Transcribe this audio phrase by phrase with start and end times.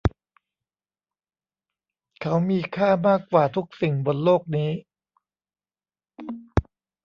[2.21, 4.71] เขามีค่ามากกว่าทุกสิ่งบนโลกนี้